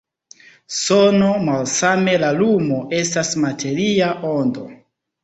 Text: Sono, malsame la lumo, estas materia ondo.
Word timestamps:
Sono, 0.77 1.27
malsame 1.49 2.15
la 2.23 2.31
lumo, 2.39 2.79
estas 3.01 3.31
materia 3.45 4.09
ondo. 4.31 4.65